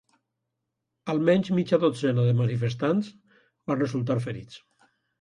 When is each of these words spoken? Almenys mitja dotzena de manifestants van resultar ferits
Almenys 1.15 1.51
mitja 1.59 1.79
dotzena 1.85 2.25
de 2.31 2.33
manifestants 2.41 3.15
van 3.37 3.85
resultar 3.87 4.21
ferits 4.29 4.61